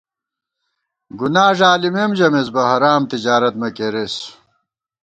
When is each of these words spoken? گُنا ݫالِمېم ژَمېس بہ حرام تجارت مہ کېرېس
گُنا 1.19 1.45
ݫالِمېم 1.57 2.11
ژَمېس 2.17 2.47
بہ 2.53 2.61
حرام 2.69 3.01
تجارت 3.11 3.53
مہ 3.61 3.69
کېرېس 3.75 4.15